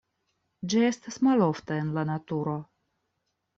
[0.73, 2.59] Ĝi estas malofta en la naturo.